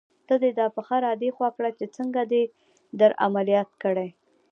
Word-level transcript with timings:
ته 0.27 0.35
دې 0.41 0.51
دا 0.59 0.67
پښه 0.75 0.97
را 1.05 1.11
دې 1.21 1.29
خوا 1.35 1.49
کړه 1.55 1.69
چې 1.77 1.85
څنګه 1.97 2.21
دې 2.31 2.43
در 2.99 3.11
عملیات 3.25 3.69
کړې. 3.83 4.09